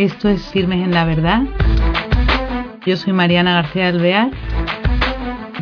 [0.00, 1.42] Esto es Firmes en la Verdad.
[2.86, 4.30] Yo soy Mariana García Alvear.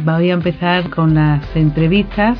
[0.04, 2.38] Voy a empezar con las entrevistas.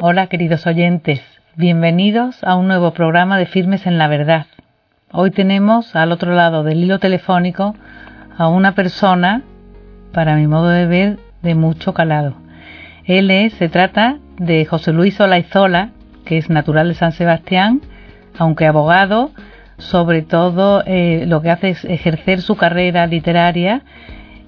[0.00, 1.20] Hola queridos oyentes,
[1.54, 4.46] bienvenidos a un nuevo programa de Firmes en la Verdad.
[5.12, 7.74] Hoy tenemos al otro lado del hilo telefónico
[8.38, 9.42] a una persona,
[10.14, 12.36] para mi modo de ver, de mucho calado.
[13.04, 15.90] Él es, se trata de José Luis Olaizola,
[16.24, 17.82] que es natural de San Sebastián,
[18.38, 19.30] aunque abogado,
[19.76, 23.82] sobre todo eh, lo que hace es ejercer su carrera literaria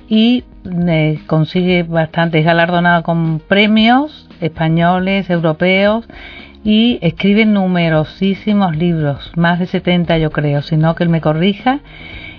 [0.09, 0.45] y
[0.89, 6.09] eh, consigue bastante, es galardonado con premios españoles, europeos
[6.65, 11.81] y escribe numerosísimos libros, más de 70 yo creo, si no que él me corrija.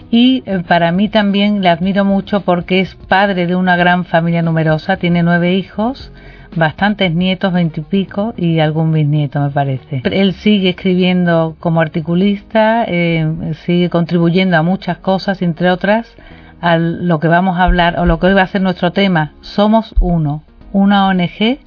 [0.10, 4.42] Y eh, para mí también le admiro mucho porque es padre de una gran familia
[4.42, 6.12] numerosa, tiene nueve hijos,
[6.56, 10.02] bastantes nietos, veintipico y, algún bisnieto, me parece.
[10.04, 16.16] Él sigue escribiendo como articulista, eh, sigue contribuyendo a muchas cosas, entre otras
[16.64, 19.34] a lo que vamos a hablar o lo que hoy va a ser nuestro tema.
[19.42, 21.60] Somos uno, una ONG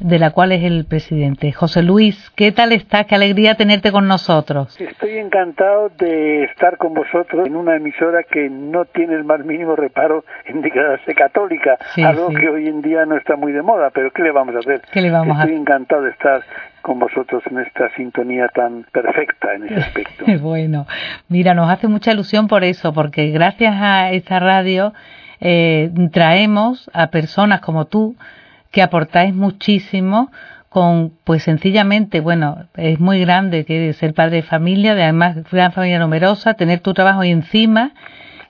[0.00, 1.52] de la cual es el presidente.
[1.52, 3.04] José Luis, ¿qué tal está?
[3.04, 4.80] Qué alegría tenerte con nosotros.
[4.80, 9.76] Estoy encantado de estar con vosotros en una emisora que no tiene el más mínimo
[9.76, 14.10] reparo en declararse católica, algo que hoy en día no está muy de moda, pero
[14.10, 14.82] ¿qué le vamos a hacer?
[14.92, 16.42] ¿Qué le vamos Estoy encantado de estar
[16.82, 20.24] con vosotros en esta sintonía tan perfecta en ese aspecto.
[20.40, 20.86] bueno,
[21.28, 24.92] mira, nos hace mucha ilusión por eso, porque gracias a esta radio
[25.40, 28.16] eh, traemos a personas como tú,
[28.70, 30.30] que aportáis muchísimo
[30.68, 35.72] con, pues sencillamente, bueno, es muy grande que ser padre de familia, de además gran
[35.72, 37.90] familia numerosa, tener tu trabajo y encima,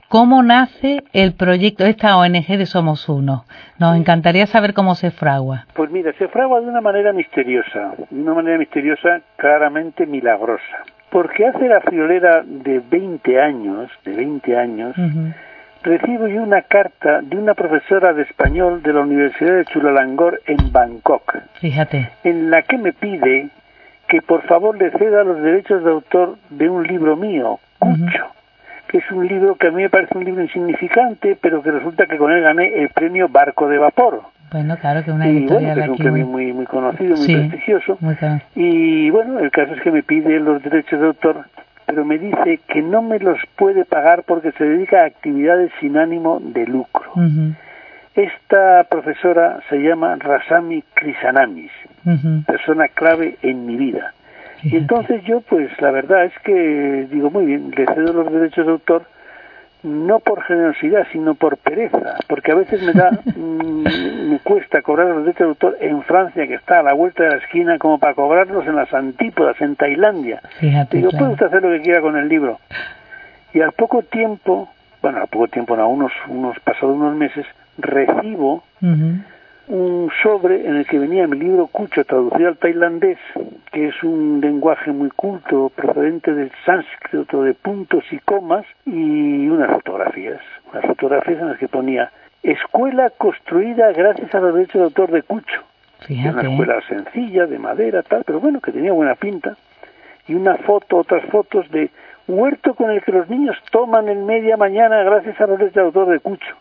[0.09, 3.45] ¿cómo nace el proyecto, esta ONG de Somos Uno?
[3.79, 5.65] Nos encantaría saber cómo se fragua.
[5.73, 10.85] Pues mira, se fragua de una manera misteriosa, de una manera misteriosa claramente milagrosa.
[11.09, 14.95] Porque hace la friolera de 20 años, de 20 años,
[15.83, 20.73] recibo yo una carta de una profesora de español de la Universidad de Chulalangor en
[20.73, 21.39] Bangkok.
[21.55, 22.11] Fíjate.
[22.25, 23.49] En la que me pide
[24.09, 28.27] que por favor le ceda los derechos de autor de un libro mío, Cucho,
[28.89, 32.07] que es un libro que a mí me parece un libro insignificante, pero que resulta
[32.07, 34.23] que con él gané el premio Barco de Vapor.
[34.51, 37.99] Bueno, claro que una y bueno, que es un premio muy, muy conocido, muy prestigioso.
[38.57, 41.45] y bueno, el caso es que me pide los derechos de autor
[41.91, 45.97] pero me dice que no me los puede pagar porque se dedica a actividades sin
[45.97, 47.13] ánimo de lucro.
[48.15, 51.73] Esta profesora se llama Rasami Krisanamis,
[52.47, 54.15] persona clave en mi vida.
[54.63, 58.67] Y entonces yo, pues la verdad es que digo, muy bien, le cedo los derechos
[58.67, 59.05] de autor,
[59.83, 65.09] no por generosidad, sino por pereza, porque a veces me da, mm, me cuesta cobrar
[65.09, 67.99] los derechos de autor en Francia, que está a la vuelta de la esquina, como
[67.99, 70.43] para cobrarlos en las antípodas, en Tailandia.
[70.59, 72.59] Fíjate, Digo, puede usted hacer lo que quiera con el libro.
[73.53, 74.69] Y al poco tiempo,
[75.03, 77.47] bueno, al poco tiempo, no, unos, unos pasados unos meses,
[77.79, 78.63] recibo
[79.71, 83.19] un sobre en el que venía mi libro Cucho, traducido al tailandés,
[83.71, 89.71] que es un lenguaje muy culto, procedente del sánscrito de puntos y comas, y unas
[89.71, 90.41] fotografías,
[90.73, 92.11] unas fotografías en las que ponía
[92.43, 95.63] escuela construida gracias a los derechos de autor de Cucho.
[96.01, 96.49] Fíjate.
[96.49, 99.57] Una escuela sencilla, de madera, tal, pero bueno, que tenía buena pinta.
[100.27, 101.91] Y una foto, otras fotos de
[102.27, 105.81] huerto con el que los niños toman en media mañana gracias a los derechos de
[105.83, 106.57] autor de Cucho.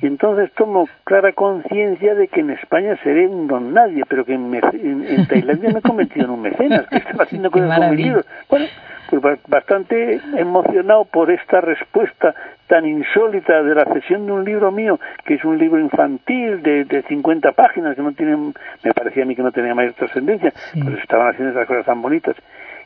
[0.00, 4.34] Y entonces tomo clara conciencia de que en España seré un don nadie, pero que
[4.34, 8.02] en, en, Tailandia me he convertido en un mecenas, que estaba haciendo cosas con mi
[8.02, 8.22] libro.
[8.48, 8.66] Bueno,
[9.10, 12.34] pues bastante emocionado por esta respuesta
[12.68, 16.84] tan insólita de la cesión de un libro mío, que es un libro infantil de,
[16.84, 18.54] de 50 páginas, que no tienen,
[18.84, 22.02] me parecía a mí que no tenía mayor trascendencia, pero estaban haciendo esas cosas tan
[22.02, 22.36] bonitas.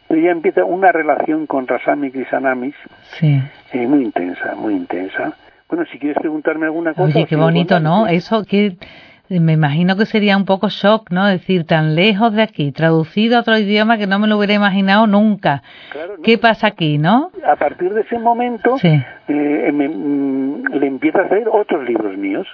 [0.08, 2.74] Y ya empieza una relación con Rasami Krisanamis,
[3.18, 3.42] sí.
[3.72, 5.34] eh, muy intensa, muy intensa
[5.72, 7.04] bueno, si quieres preguntarme alguna cosa.
[7.04, 8.07] Oye, qué bonito, ¿no?
[8.07, 8.77] Eso que
[9.30, 11.27] me imagino que sería un poco shock, ¿no?
[11.27, 15.07] Decir, tan lejos de aquí, traducido a otro idioma que no me lo hubiera imaginado
[15.07, 15.63] nunca.
[16.22, 17.30] ¿Qué pasa aquí, no?
[17.47, 22.47] A partir de ese momento, eh, mm, le empieza a hacer otros libros míos.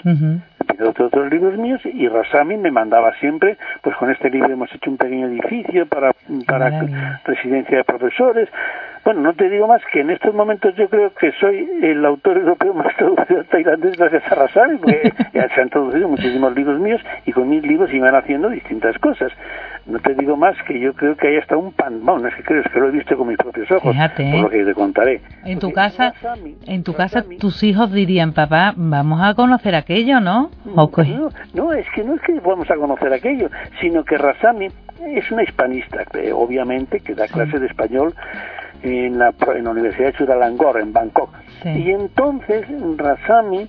[0.80, 4.96] Otros, libros míos y Rasami me mandaba siempre, pues con este libro hemos hecho un
[4.96, 6.12] pequeño edificio para,
[6.46, 6.70] para
[7.24, 8.48] residencia de profesores,
[9.08, 12.36] bueno, no te digo más que en estos momentos yo creo que soy el autor
[12.36, 17.00] europeo más traducido tailandés gracias a Rasami, porque ya se han traducido muchísimos libros míos
[17.24, 19.32] y con mis libros iban haciendo distintas cosas.
[19.86, 22.34] No te digo más que yo creo que hay hasta un pan, bueno, no es
[22.34, 24.64] que creo, es que lo he visto con mis propios ojos, Fíjate, por lo que
[24.64, 25.20] te contaré.
[25.44, 26.12] En tu casa,
[26.66, 30.50] en tu casa tus hijos dirían, papá, vamos a conocer aquello, ¿no?
[30.64, 30.90] No,
[31.54, 34.68] no, es que no es que vamos a conocer aquello, sino que Rasami
[35.06, 36.04] es una hispanista,
[36.34, 38.14] obviamente, que da clases de español
[38.82, 41.30] en la, en la Universidad de Chulalangor, en Bangkok.
[41.64, 42.66] Y entonces
[42.96, 43.68] Rasami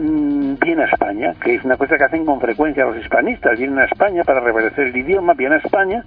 [0.00, 3.84] viene a España, que es una cosa que hacen con frecuencia los hispanistas, vienen a
[3.84, 6.04] España para reverdecer el idioma, vienen a España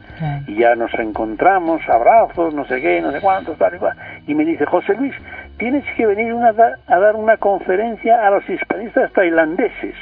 [0.48, 3.96] y ya nos encontramos, abrazos, no sé qué, no sé cuántos, tal y cual.
[4.28, 5.14] Y me dice, José Luis,
[5.58, 9.96] tienes que venir una, a dar una conferencia a los hispanistas tailandeses.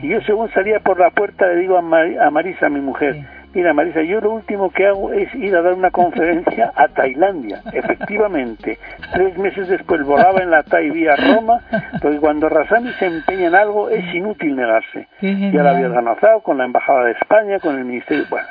[0.00, 3.16] Y yo según salía por la puerta le digo a, Marisa, mi mujer,
[3.54, 7.60] Mira, Marisa, yo lo último que hago es ir a dar una conferencia a Tailandia.
[7.72, 8.78] Efectivamente,
[9.12, 11.60] tres meses después volaba en la TAI vía Roma,
[12.00, 15.06] porque cuando Rasami se empeña en algo es inútil negarse.
[15.20, 18.24] Ya la había organizado con la Embajada de España, con el Ministerio...
[18.30, 18.46] Bueno,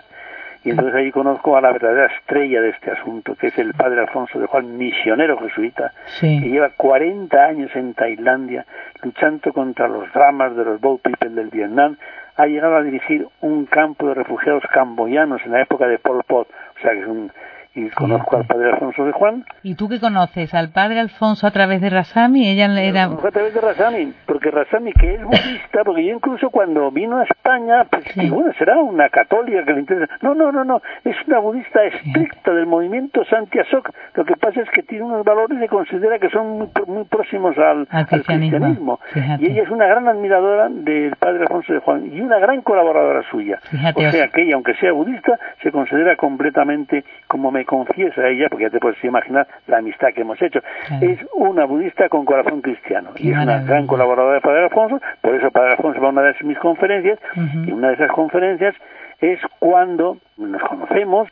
[0.63, 4.01] y entonces ahí conozco a la verdadera estrella de este asunto, que es el padre
[4.01, 8.65] Alfonso de Juan, misionero jesuita, que lleva 40 años en Tailandia
[9.01, 11.97] luchando contra los dramas de los boat people del Vietnam
[12.35, 16.47] ha llegado a dirigir un campo de refugiados camboyanos en la época de Pol Pot,
[16.49, 17.31] o sea que es un
[17.73, 19.45] y conozco al padre Alfonso de Juan.
[19.63, 20.53] ¿Y tú qué conoces?
[20.53, 22.49] ¿Al padre Alfonso a través de Rasami?
[22.49, 23.05] Ella era...
[23.05, 27.23] A través de Rasami, porque Rasami, que es budista, porque yo incluso cuando vino a
[27.23, 30.13] España, pues bueno, será una católica que le interesa.
[30.21, 33.89] No, no, no, no, es una budista estricta del movimiento Santiasok.
[34.15, 37.57] Lo que pasa es que tiene unos valores que considera que son muy, muy próximos
[37.57, 38.99] al, cristianismo.
[39.39, 43.23] Y ella es una gran admiradora del padre Alfonso de Juan y una gran colaboradora
[43.31, 43.59] suya.
[43.95, 48.65] o sea que ella, aunque sea budista, se considera completamente como me confiesa ella, porque
[48.65, 50.59] ya te puedes imaginar la amistad que hemos hecho,
[51.01, 53.11] es una budista con corazón cristiano.
[53.17, 56.23] Y es una gran colaboradora de Padre Alfonso, por eso Padre Alfonso va a una
[56.23, 57.19] de mis conferencias.
[57.67, 58.75] Y una de esas conferencias
[59.19, 61.29] es cuando nos conocemos,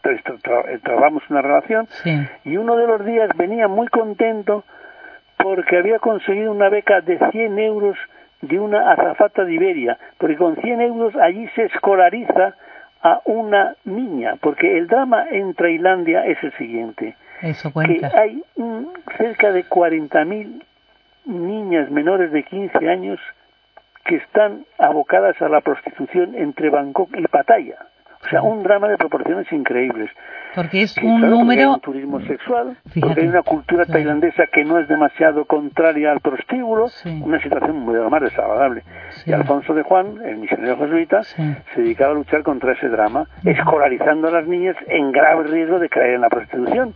[0.84, 1.88] trabajamos una relación.
[2.46, 4.64] Y uno de los días venía muy contento
[5.38, 7.98] porque había conseguido una beca de 100 euros
[8.42, 12.56] de una azafata de Iberia, porque con 100 euros allí se escolariza
[13.01, 18.44] a una niña, porque el drama en Tailandia es el siguiente, que hay
[19.18, 20.63] cerca de 40.000
[21.25, 23.19] niñas menores de 15 años
[24.06, 27.78] que están abocadas a la prostitución entre Bangkok y Pattaya.
[28.21, 30.10] O sea, un drama de proporciones increíbles.
[30.54, 31.74] Porque es un número...
[31.74, 36.88] un turismo sexual, porque hay una cultura tailandesa que no es demasiado contraria al prostíbulo,
[37.21, 38.83] una situación muy más desagradable.
[39.25, 44.27] Y Alfonso de Juan, el misionero jesuita, se dedicaba a luchar contra ese drama, escolarizando
[44.27, 46.94] a las niñas en grave riesgo de caer en la prostitución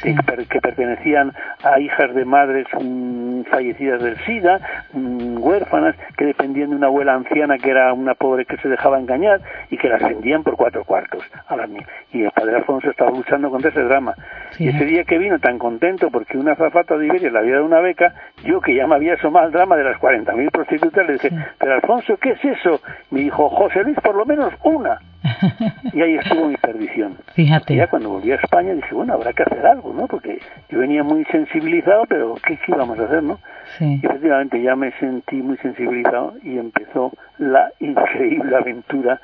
[0.00, 4.60] que, pertenecían a hijas de madres mm, fallecidas del SIDA,
[4.92, 8.98] mm, huérfanas, que dependían de una abuela anciana que era una pobre que se dejaba
[8.98, 9.40] engañar
[9.70, 11.68] y que las vendían por cuatro cuartos a las
[12.12, 14.14] Y el padre Alfonso estaba luchando contra ese drama.
[14.58, 17.66] y ese día que vino tan contento porque una zafata de Iberia le había dado
[17.66, 21.14] una beca, yo que ya me había asomado al drama de las 40.000 prostitutas, le
[21.14, 22.80] dije, pero Alfonso, ¿qué es eso?
[23.10, 24.98] Me dijo, José Luis, por lo menos una.
[25.92, 27.16] y ahí estuvo mi perdición.
[27.34, 27.74] Fíjate.
[27.74, 30.06] Y ya cuando volví a España dije, bueno, habrá que hacer algo, ¿no?
[30.06, 33.38] Porque yo venía muy sensibilizado, pero ¿qué, íbamos a hacer, no?
[33.78, 34.00] Sí.
[34.02, 39.20] Y efectivamente ya me sentí muy sensibilizado y empezó la increíble aventura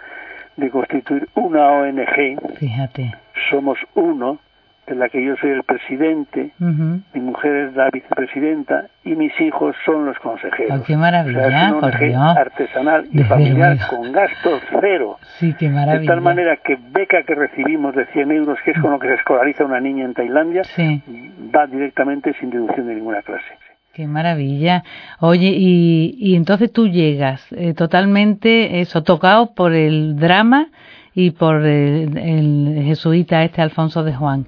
[0.56, 2.56] de constituir una ONG.
[2.58, 3.14] Fíjate.
[3.50, 4.38] Somos uno,
[4.88, 9.76] de la que yo soy el presidente, mi mujer es la vicepresidenta y mis hijos
[9.84, 10.80] son los consejeros.
[10.80, 11.74] Oh, ¡Qué maravilla!
[11.76, 15.18] O sea, es artesanal y familiar con gastos cero.
[15.38, 16.00] Sí, qué maravilla.
[16.00, 19.08] De tal manera que beca que recibimos de 100 euros, que es con lo que
[19.08, 20.62] se escolariza una niña en Tailandia,
[21.54, 23.44] va directamente sin deducción de ninguna clase.
[23.92, 24.84] Qué maravilla.
[25.20, 30.68] Oye, y, y entonces tú llegas eh, totalmente eso, tocado por el drama
[31.18, 34.46] y por el, jesuita este Alfonso de Juan.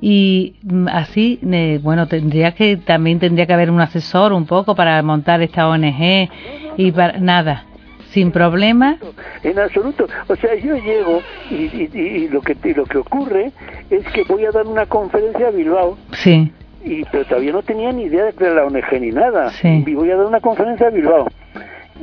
[0.00, 1.40] Y mm, así,
[1.82, 6.28] bueno, tendría que también tendría que haber un asesor un poco para montar esta ONG
[6.76, 7.64] y para nada
[8.10, 8.98] sin problema.
[9.42, 10.06] En absoluto.
[10.28, 13.50] O sea, yo llego y, lo que lo que ocurre
[13.90, 15.98] es que voy a dar una conferencia a Bilbao.
[16.12, 16.52] Sí.
[16.84, 19.50] Y pero todavía no tenía ni idea de crear la ONG ni nada.
[19.50, 19.82] Sí.
[19.84, 21.26] Y voy a dar una conferencia a Bilbao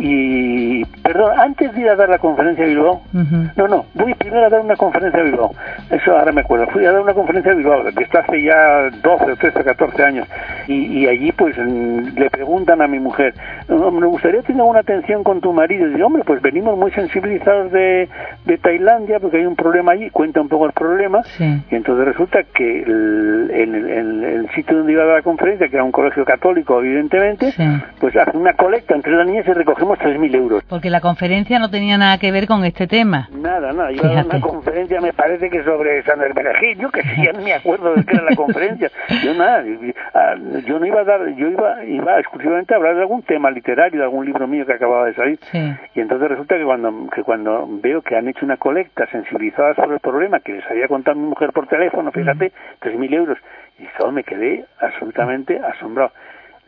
[0.02, 3.02] y perdón, antes de ir a dar la conferencia a Bilbao,
[3.58, 5.52] no, no, voy primero a dar una conferencia a Bilbao,
[5.92, 8.90] eso ahora me acuerdo, fui a dar una conferencia a Bilbao, que está hace ya
[9.04, 10.28] 12, 13, 14 años,
[10.68, 13.34] y, allí pues le preguntan a mi mujer,
[13.68, 17.72] me gustaría tener una atención con tu marido, y digo, hombre, pues venimos muy sensibilizados
[17.74, 18.08] de,
[18.46, 22.44] de Tailandia, porque hay un problema allí, cuenta un poco el problema, y entonces resulta
[22.44, 26.80] que el, el, sitio donde iba a dar la conferencia, que era un colegio católico,
[26.80, 27.54] evidentemente,
[28.00, 30.64] pues hace una colecta entre las niñas y recogemos tenemos 3.000 euros.
[30.68, 33.30] Porque la conferencia no tenía nada que ver con este tema.
[33.32, 33.92] Nada, nada.
[33.92, 37.42] Yo a una conferencia, me parece que sobre San Hermenegildo, yo que sí, ya no
[37.42, 38.90] me acuerdo de qué era la conferencia.
[39.24, 39.64] Yo nada,
[40.14, 43.50] ah, yo no iba a dar, yo iba, iba exclusivamente a hablar de algún tema
[43.52, 45.40] literario, de algún libro mío que acababa de salir.
[45.96, 49.96] Y entonces resulta que cuando, que cuando veo que han hecho una colecta sensibilizada sobre
[49.96, 53.38] el problema, que les había contado mi mujer por teléfono, fíjate, tres mil euros,
[53.80, 56.12] y yo me quedé absolutamente asombrado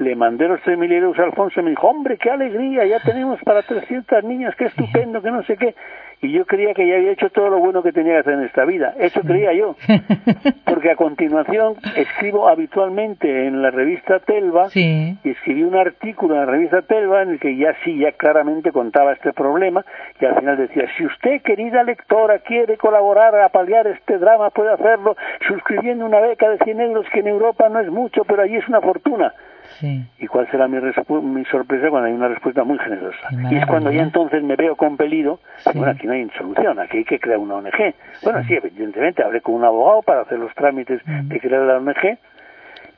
[0.02, 3.40] le mandé los 3.000 euros a Alfonso y me dijo, hombre, qué alegría, ya tenemos
[3.44, 5.76] para 300 niñas, qué estupendo, que no sé qué
[6.22, 8.44] y yo creía que ya había hecho todo lo bueno que tenía que hacer en
[8.44, 8.94] esta vida.
[9.00, 9.76] Eso creía yo.
[10.66, 16.46] Porque a continuación escribo habitualmente en la revista Telva y escribí un artículo en la
[16.46, 19.84] revista Telva en el que ya sí, ya claramente contaba este problema
[20.20, 24.74] y al final decía, si usted, querida lectora, quiere colaborar a paliar este drama, puede
[24.74, 25.18] hacerlo
[25.48, 28.68] suscribiendo una beca de 100 euros que en Europa no es mucho, pero allí es
[28.68, 29.34] una fortuna.
[30.20, 33.18] ¿Y cuál será mi, mi, sorpresa cuando hay una respuesta muy generosa?
[33.50, 35.40] Y es cuando ya entonces me veo compelido,
[35.74, 37.94] bueno, aquí no hay solución, aquí hay que crear una ONG.
[38.24, 42.18] Bueno, sí, evidentemente hablé con un abogado para hacer los trámites de crear la ONG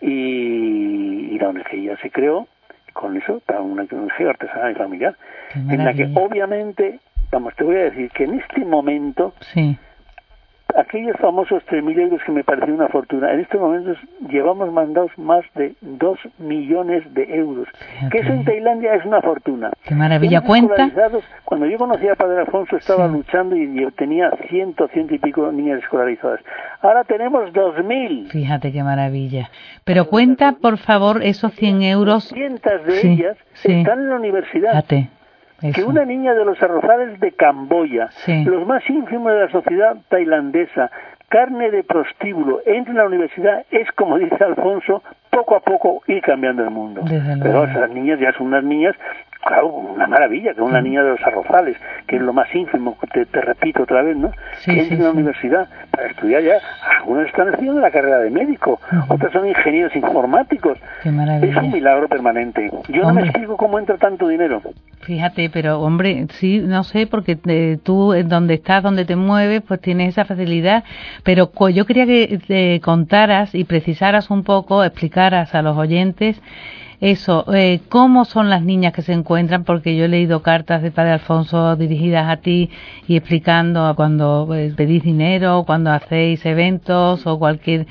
[0.01, 2.47] y, la ONG ya se creó
[2.93, 5.15] con eso, para una ONG artesanal y familiar,
[5.55, 6.99] en la que obviamente,
[7.31, 9.77] vamos, te voy a decir que en este momento sí
[10.75, 13.97] aquellos famosos 3.000 euros que me pareció una fortuna, en estos momentos
[14.29, 17.67] llevamos mandados más de 2 millones de euros.
[18.11, 19.71] Que eso en Tailandia es una fortuna.
[19.83, 20.89] Qué maravilla, cuenta.
[21.45, 25.79] Cuando yo conocí a Padre Alfonso estaba luchando y tenía ciento, ciento y pico niñas
[25.83, 26.39] escolarizadas.
[26.81, 28.31] Ahora tenemos 2.000.
[28.31, 29.49] Fíjate qué maravilla.
[29.83, 32.29] Pero cuenta, por favor, esos 100 euros.
[32.29, 34.71] Cientos de ellas están en la universidad.
[34.71, 35.09] Fíjate
[35.71, 38.09] que una niña de los arrozales de Camboya,
[38.45, 40.91] los más ínfimos de la sociedad tailandesa,
[41.29, 46.21] carne de prostíbulo, entre en la universidad, es como dice Alfonso, poco a poco ir
[46.21, 47.01] cambiando el mundo.
[47.41, 48.95] Pero esas niñas ya son unas niñas
[49.43, 50.83] claro, una maravilla, que una mm.
[50.83, 51.77] niña de los arrozales,
[52.07, 54.31] que es lo más ínfimo, te, te repito otra vez, ¿no?
[54.63, 56.57] que entra en la universidad para estudiar ya,
[56.99, 58.79] algunos están haciendo la carrera de médico,
[59.09, 60.77] otros son ingenieros informáticos.
[61.03, 62.71] Es un milagro permanente.
[62.89, 64.61] Yo no me explico cómo entra tanto dinero.
[65.05, 69.81] Fíjate, pero hombre, sí, no sé, porque eh, tú, donde estás, donde te mueves, pues
[69.81, 70.85] tienes esa facilidad,
[71.23, 76.41] pero yo quería que te contaras y precisaras un poco, explicaras a los oyentes,
[77.01, 79.65] eso, eh, ¿cómo son las niñas que se encuentran?
[79.65, 82.69] Porque yo he leído cartas de Padre Alfonso dirigidas a ti
[83.05, 87.87] y explicando cuando pues, pedís dinero, cuando hacéis eventos o cualquier...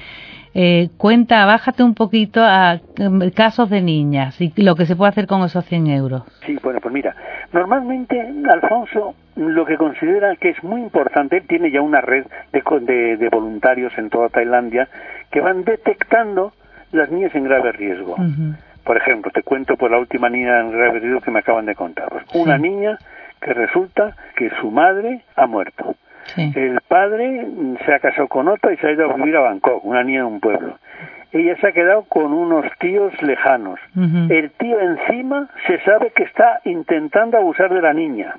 [0.55, 5.11] Eh, cuenta, bájate un poquito a em, casos de niñas y lo que se puede
[5.11, 6.23] hacer con esos 100 euros.
[6.45, 7.17] Sí, bueno, pues mira,
[7.53, 13.17] normalmente Alfonso lo que considera que es muy importante, él tiene ya una red de,
[13.17, 14.89] de, voluntarios en toda Tailandia
[15.31, 16.53] que van detectando
[16.93, 18.17] las niñas en grave riesgo.
[18.85, 22.09] Por ejemplo, te cuento por la última niña en Reverdido que me acaban de contar.
[22.35, 22.99] Una niña
[23.41, 25.95] que resulta que su madre ha muerto.
[26.37, 27.47] El padre
[27.85, 30.21] se ha casado con otra y se ha ido a vivir a Bangkok, una niña
[30.21, 30.79] de un pueblo.
[31.33, 33.81] Ella se ha quedado con unos tíos lejanos.
[34.29, 38.37] El tío encima se sabe que está intentando abusar de la niña.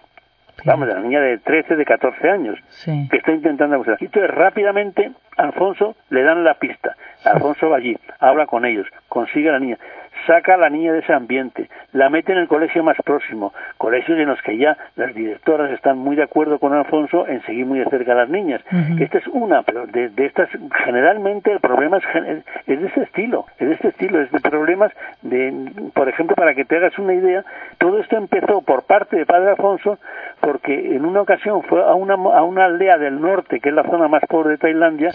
[0.65, 3.97] Vamos, de la niña de 13, de 14 años, que está intentando abusar.
[3.99, 6.95] Y entonces rápidamente Alfonso le dan la pista.
[7.25, 9.77] Alfonso va allí, habla con ellos, consigue a la niña
[10.25, 14.17] saca a la niña de ese ambiente, la mete en el colegio más próximo, colegios
[14.17, 17.79] en los que ya las directoras están muy de acuerdo con Alfonso en seguir muy
[17.79, 18.61] de cerca a las niñas.
[18.99, 20.49] Esta es una, pero de, estas,
[20.83, 24.91] generalmente el problema es, es, de este estilo, es de este estilo, es de problemas
[25.21, 27.43] de, por ejemplo, para que te hagas una idea,
[27.77, 29.99] todo esto empezó por parte de Padre Alfonso
[30.39, 33.83] porque en una ocasión fue a una, a una aldea del norte, que es la
[33.83, 35.11] zona más pobre de Tailandia,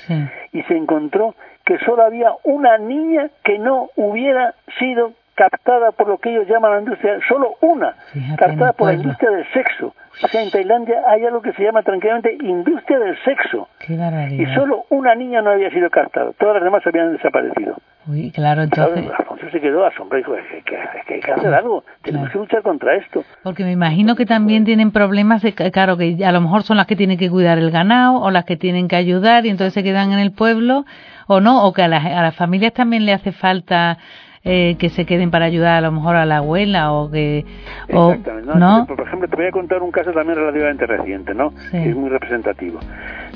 [0.52, 1.34] y se encontró
[1.68, 6.72] que solo había una niña que no hubiera sido captada por lo que ellos llaman
[6.72, 7.94] la industria, solo una,
[8.36, 9.94] captada por la industria del sexo.
[10.20, 13.68] O sea, en Tailandia hay algo que se llama tranquilamente industria del sexo.
[13.88, 17.76] y solo una niña no había sido captada, todas las demás habían desaparecido.
[18.08, 19.08] Uy, claro, entonces...
[19.16, 22.62] Alfonso se quedó asombrado y dijo, es que, hay que hacer algo, tenemos que luchar
[22.62, 23.22] contra esto.
[23.44, 26.86] Porque me imagino que también tienen problemas, de, claro, que a lo mejor son las
[26.86, 29.84] que tienen que cuidar el ganado o las que tienen que ayudar y entonces se
[29.84, 30.84] quedan en el pueblo
[31.28, 33.98] o no, o que a, a las familias también le hace falta
[34.44, 37.44] eh, que se queden para ayudar a lo mejor a la abuela o que
[37.92, 38.14] o,
[38.54, 38.86] ¿no?
[38.86, 42.10] por ejemplo te voy a contar un caso también relativamente reciente no que es muy
[42.10, 42.78] representativo.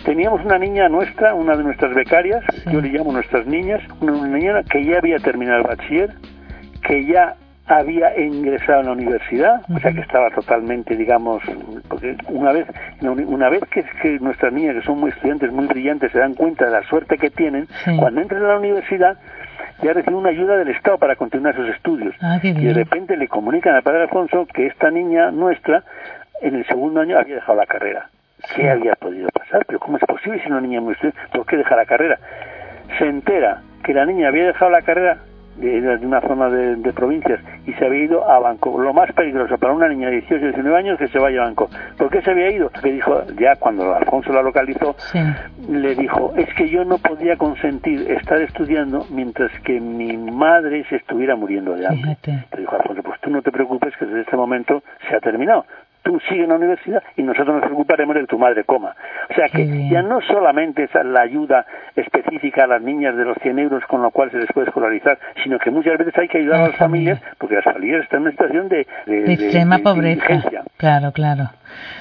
[0.05, 4.63] Teníamos una niña nuestra una de nuestras becarias yo le llamo nuestras niñas una, niña
[4.65, 6.11] que ya había terminado el bachiller
[6.87, 11.43] que ya había ingresado en la universidad, o sea que estaba totalmente, digamos,
[11.89, 12.67] porque una vez,
[13.01, 16.67] una vez que, que nuestras niñas, que son muy estudiantes, muy brillantes, se dan cuenta
[16.67, 17.69] de la suerte que tienen,
[17.99, 19.17] cuando entran a la universidad,
[19.83, 22.15] ya reciben una ayuda del Estado para continuar sus estudios.
[22.21, 25.83] Ah, y de repente le comunican al padre Alfonso que esta niña nuestra,
[26.41, 28.09] en el segundo año, había dejado la carrera.
[28.55, 29.65] ¿Qué había podido pasar?
[29.67, 32.19] ¿Pero cómo es posible si una niña muy estudiante, por qué deja la carrera?
[32.99, 35.19] Se entera que la niña había dejado la carrera
[35.57, 38.81] de, una zona de, provincias y se había ido a Banco.
[38.81, 41.69] Lo más peligroso para una niña de 18 19 años que se vaya a Banco.
[41.97, 42.71] ¿Por qué se había ido?
[42.71, 44.97] Porque dijo, ya cuando Alfonso la localizó,
[45.69, 50.97] le dijo, es que yo no podía consentir estar estudiando mientras que mi madre se
[50.97, 52.17] estuviera muriendo de hambre.
[52.25, 55.65] Le dijo Alfonso, pues tú no te preocupes que desde este momento se ha terminado
[56.03, 58.95] tú sigue en la universidad y nosotros nos preocuparemos de que tu madre coma.
[59.31, 61.67] O sea que ya no solamente es la ayuda
[61.97, 65.19] específica a las niñas de los 100 euros con lo cual se les puede escolarizar,
[65.43, 68.23] sino que muchas veces hay que ayudar a las familias porque las familias están en
[68.23, 70.41] una situación de, de, extrema pobreza.
[70.77, 71.51] Claro, claro.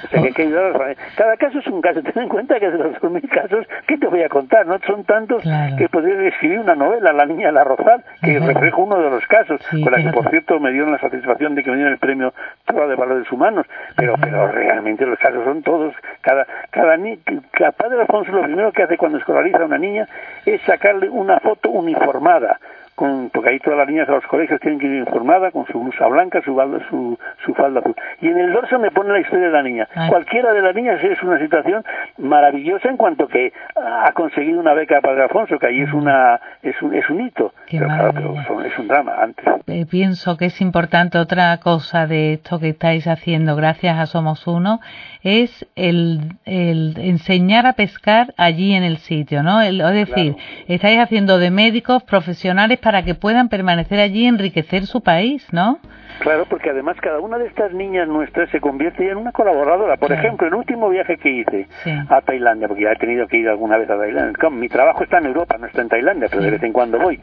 [0.03, 0.95] O sea que hay que ayudar a.
[1.15, 2.01] Cada caso es un caso.
[2.01, 4.65] Ten en cuenta que de los 2.000 casos, ¿qué te voy a contar?
[4.65, 5.43] No son tantos
[5.77, 9.25] que podría escribir una novela, La Niña de la Rosal, que refleja uno de los
[9.27, 11.99] casos, con la que, por cierto, me dieron la satisfacción de que me dieron el
[11.99, 12.33] premio
[12.65, 13.65] Prueba de Valores Humanos.
[13.95, 15.93] Pero pero realmente los casos son todos.
[16.21, 17.17] Cada cada ni,
[17.51, 20.07] cada padre Alfonso lo primero que hace cuando escolariza a una niña
[20.45, 22.59] es sacarle una foto uniformada
[22.95, 26.07] porque ahí todas las niñas a los colegios tienen que ir informada con su blusa
[26.07, 26.53] blanca, su,
[26.89, 27.95] su, su falda azul.
[28.21, 29.87] Y en el dorso me pone la historia de la niña.
[30.09, 31.83] Cualquiera de las niñas es una situación
[32.17, 36.39] maravillosa en cuanto que ha conseguido una beca de Padre Alfonso, que ahí es una
[36.61, 37.53] es un, es un hito.
[37.69, 39.45] pero claro, es un drama antes.
[39.67, 44.45] Eh, pienso que es importante otra cosa de esto que estáis haciendo gracias a Somos
[44.47, 44.79] Uno,
[45.23, 49.61] es el, el enseñar a pescar allí en el sitio, ¿no?
[49.61, 50.35] es decir,
[50.67, 55.79] estáis haciendo de médicos profesionales para que puedan permanecer allí y enriquecer su país, ¿no?
[56.19, 59.97] Claro, porque además cada una de estas niñas nuestras se convierte ya en una colaboradora.
[59.97, 61.67] Por ejemplo, el último viaje que hice
[62.09, 64.49] a Tailandia, porque ya he tenido que ir alguna vez a Tailandia.
[64.51, 67.19] Mi trabajo está en Europa, no está en Tailandia, pero de vez en cuando voy.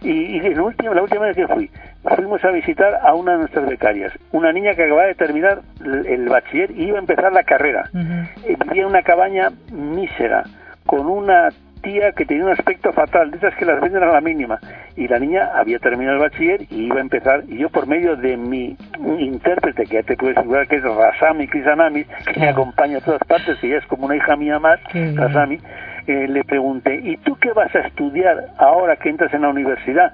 [0.00, 1.70] Y, y el último, la última vez que fui,
[2.16, 6.28] fuimos a visitar a una de nuestras becarias, una niña que acababa de terminar el,
[6.28, 7.90] bachiller y iba a empezar la carrera.
[7.94, 10.44] Eh, vivía en una cabaña mísera,
[10.86, 11.50] con una
[11.82, 14.58] tía que tenía un aspecto fatal, de esas que las venden a la mínima.
[14.96, 18.16] Y la niña había terminado el bachiller y iba a empezar, y yo por medio
[18.16, 18.76] de mi
[19.18, 23.22] intérprete, que ya te puedes figurar que es Rasami Krisanamis, que me acompaña a todas
[23.26, 25.58] partes, que ella es como una hija mía más, Rasami,
[26.06, 30.12] eh, le pregunté, ¿y tú qué vas a estudiar ahora que entras en la universidad?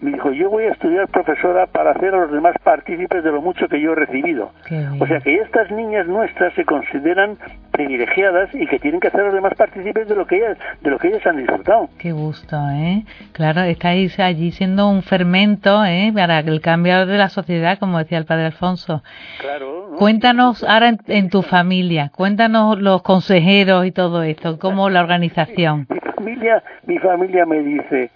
[0.00, 3.40] Me dijo, yo voy a estudiar profesora para hacer a los demás partícipes de lo
[3.40, 4.52] mucho que yo he recibido.
[5.00, 7.38] O sea que estas niñas nuestras se consideran
[7.70, 10.90] privilegiadas y que tienen que hacer a los demás partícipes de lo que ellas, de
[10.90, 11.88] lo que ellas han disfrutado.
[11.98, 13.04] Qué gusto, ¿eh?
[13.32, 16.12] Claro, estáis allí siendo un fermento, ¿eh?
[16.14, 19.02] Para el cambio de la sociedad, como decía el padre Alfonso.
[19.40, 19.94] Claro.
[19.98, 25.86] Cuéntanos ahora en, tu familia, cuéntanos los consejeros y todo esto, cómo la organización.
[25.88, 28.10] Mi familia, mi familia me dice,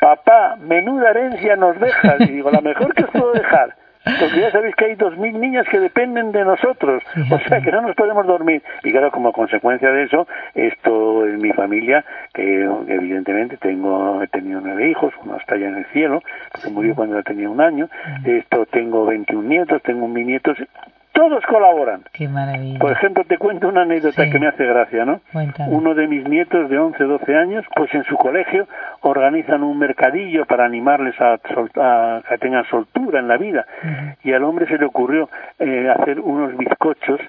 [0.00, 2.20] papá, menuda herencia nos dejas.
[2.20, 3.76] Y digo, la mejor que os puedo dejar.
[4.02, 7.70] Porque ya sabéis que hay dos mil niñas que dependen de nosotros, o sea que
[7.70, 8.62] no nos podemos dormir.
[8.82, 14.62] Y claro, como consecuencia de eso, esto en mi familia, que evidentemente tengo, he tenido
[14.62, 16.22] nueve hijos, uno está ya en el cielo,
[16.54, 17.90] se murió cuando tenía un año,
[18.24, 20.56] esto tengo 21 nietos, tengo un nietos,
[21.12, 22.02] todos colaboran.
[22.12, 22.78] Qué maravilla.
[22.78, 25.20] Por ejemplo, te cuento una anécdota que me hace gracia, ¿no?
[25.68, 28.66] Uno de mis nietos de 11, 12 años, pues en su colegio
[29.00, 33.66] organizan un mercadillo para animarles a, que tengan soltura en la vida.
[34.22, 37.20] Y al hombre se le ocurrió eh, hacer unos bizcochos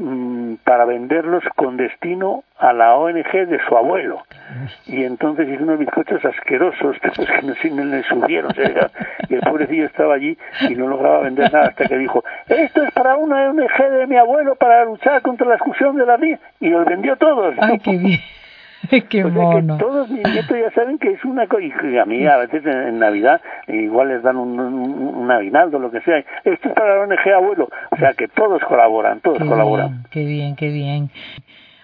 [0.00, 4.22] Mm, para venderlos con destino a la ONG de su abuelo.
[4.86, 8.52] Y entonces hizo unos bizcochos asquerosos, que no, se le subieron.
[9.28, 12.92] y el pobrecillo estaba allí y no lograba vender nada hasta que dijo, esto es
[12.92, 16.38] para una ONG de mi abuelo para luchar contra la exclusión de la vida.
[16.60, 17.56] Y los vendió todos.
[17.58, 18.20] Ay, qué bien.
[19.08, 22.04] Qué o sea que todos mis nietos ya saben que es una cosa, y a
[22.04, 26.18] mí a veces en, Navidad igual les dan un, un, aguinaldo, lo que sea.
[26.44, 30.04] Esto es para la ONG abuelo, o sea que todos colaboran, todos colaboran.
[30.10, 31.10] qué bien, qué bien.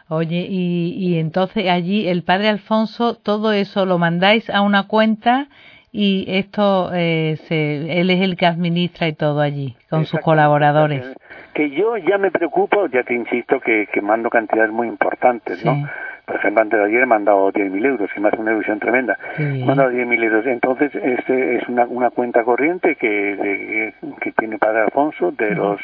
[0.09, 5.49] Oye, y, y entonces allí el padre Alfonso, todo eso lo mandáis a una cuenta
[5.97, 11.07] y esto, eh, se, él es el que administra y todo allí, con sus colaboradores.
[11.55, 15.89] Que yo ya me preocupo, ya te insisto, que, que mando cantidades muy importantes, ¿no?
[16.27, 19.19] Por ejemplo, antes de ayer he mandado 10.000 euros, y me hace una ilusión tremenda.
[19.37, 20.47] He mandado 10.000 euros.
[20.47, 25.81] Entonces, este es una, una cuenta corriente que, que tiene Padre Alfonso de los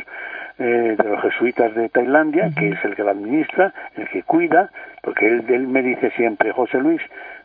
[0.59, 4.70] eh, de los jesuitas de Tailandia, que es el que la administra, el que cuida,
[5.00, 7.00] porque él, él me dice siempre, José Luis,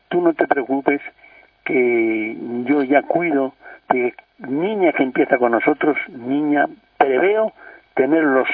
[0.10, 1.00] tú no te preocupes,
[1.64, 3.54] que yo ya cuido
[3.90, 7.54] de niña que empieza con nosotros, niña, preveo
[7.96, 8.48] tener los,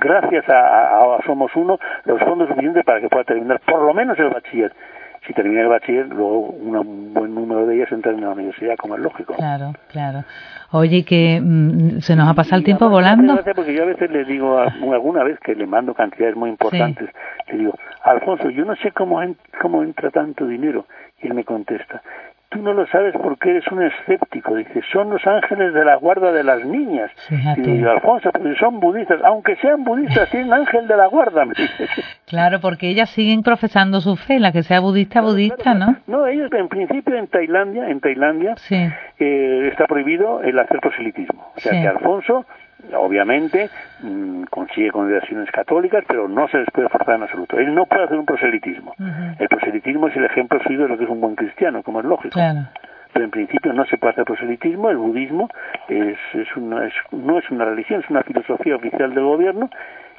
[0.00, 4.18] gracias a, a, Somos Uno, los fondos suficientes para que pueda terminar por lo menos
[4.18, 4.72] el bachiller
[5.26, 8.94] si termina el bachiller, luego un buen número de ellas entran en la universidad, como
[8.94, 9.34] es lógico.
[9.34, 10.24] Claro, claro.
[10.70, 13.36] Oye, que mm, se nos ha pasado el tiempo volando.
[13.54, 14.58] Porque yo a veces le digo,
[14.92, 17.10] alguna vez que le mando cantidades muy importantes,
[17.48, 19.20] le digo, Alfonso, yo no sé cómo,
[19.60, 20.86] cómo entra tanto dinero.
[21.20, 22.02] Y él me contesta,
[22.48, 24.54] tú no lo sabes porque eres un escéptico.
[24.54, 27.10] Dice, son los ángeles de la guarda de las niñas.
[27.30, 29.20] Y Alfonso, porque son budistas.
[29.24, 31.44] Aunque sean budistas, tienen ángel de la guarda.
[32.26, 35.96] Claro, porque ellas siguen profesando su fe, la que sea budista, budista, ¿no?
[36.08, 41.52] No, ellos en principio en Tailandia, en Tailandia eh, está prohibido el hacer proselitismo.
[41.56, 42.44] O sea que Alfonso
[42.94, 43.70] obviamente
[44.00, 47.58] mm, consigue congregaciones católicas, pero no se les puede forzar en absoluto.
[47.58, 48.94] Él no puede hacer un proselitismo.
[49.38, 52.06] El proselitismo es el ejemplo suyo de lo que es un buen cristiano, como es
[52.06, 52.38] lógico.
[53.12, 54.90] Pero en principio no se puede hacer proselitismo.
[54.90, 55.48] El budismo
[55.88, 59.70] es, es, una, no es una religión, es una filosofía oficial del gobierno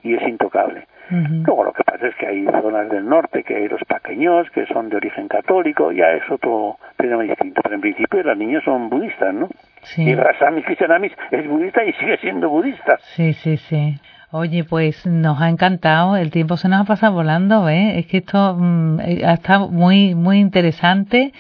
[0.04, 0.88] y es intocable.
[1.10, 4.66] Luego lo que pasa es que hay zonas del norte, que hay los pequeños, que
[4.66, 7.62] son de origen católico, ya es otro tema distinto.
[7.62, 9.48] Pero en principio las niñas son budistas, ¿no?
[9.96, 10.04] Sí.
[10.04, 12.98] Y Rasamis Krishnamis es budista y sigue siendo budista.
[13.16, 14.00] Sí, sí, sí.
[14.32, 18.00] Oye, pues nos ha encantado, el tiempo se nos ha pasado volando, ¿eh?
[18.00, 21.32] Es que esto mm, eh, ha estado muy, muy interesante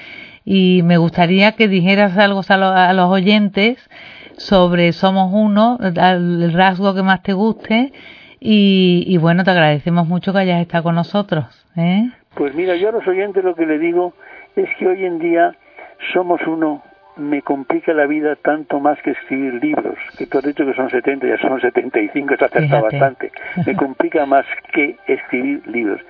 [0.46, 3.78] y me gustaría que dijeras algo a, los oyentes
[4.38, 7.92] sobre Somos Uno, el rasgo que más te guste
[8.40, 11.66] y, bueno, te agradecemos mucho que hayas estado con nosotros.
[11.76, 12.10] ¿eh?
[12.36, 14.14] Pues mira, yo a los oyentes lo que le digo
[14.56, 15.54] es que hoy en día
[16.14, 16.84] somos uno,
[17.17, 20.89] me complica la vida tanto más que escribir libros, que tú has dicho que son
[20.89, 23.32] 70, ya son 75, has acertado bastante,
[23.65, 26.01] me complica más que escribir libros.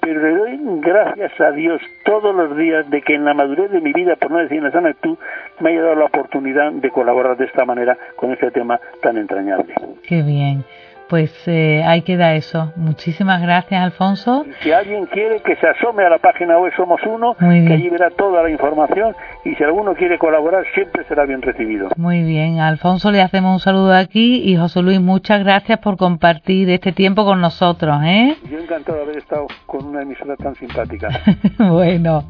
[0.00, 3.80] Pero le doy gracias a Dios todos los días de que en la madurez de
[3.80, 5.16] mi vida, por no decir en la sana tú,
[5.60, 9.72] me haya dado la oportunidad de colaborar de esta manera con este tema tan entrañable.
[10.02, 10.64] Qué bien
[11.12, 12.72] pues eh, ahí queda eso.
[12.74, 14.46] Muchísimas gracias, Alfonso.
[14.62, 18.08] si alguien quiere que se asome a la página web Somos Uno, que allí verá
[18.08, 21.90] toda la información y si alguno quiere colaborar, siempre será bien recibido.
[21.98, 26.70] Muy bien, Alfonso le hacemos un saludo aquí y José Luis, muchas gracias por compartir
[26.70, 27.94] este tiempo con nosotros.
[28.04, 28.34] ¿eh?
[28.50, 31.10] Yo encantado de haber estado con una emisora tan simpática.
[31.58, 32.24] bueno,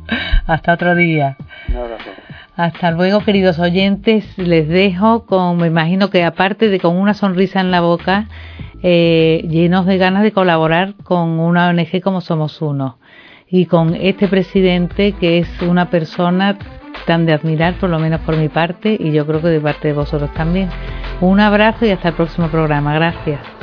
[0.48, 1.36] hasta otro día.
[2.56, 4.26] Hasta luego, queridos oyentes.
[4.36, 8.28] Les dejo con, me imagino que aparte de con una sonrisa en la boca,
[8.82, 12.98] eh, llenos de ganas de colaborar con una ONG como Somos Uno
[13.48, 16.58] y con este presidente que es una persona
[17.06, 19.88] tan de admirar, por lo menos por mi parte, y yo creo que de parte
[19.88, 20.68] de vosotros también.
[21.20, 22.94] Un abrazo y hasta el próximo programa.
[22.94, 23.61] Gracias.